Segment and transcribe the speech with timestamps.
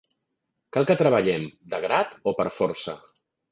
[0.77, 1.45] Cal que treballem,
[1.75, 2.99] de grat o per força.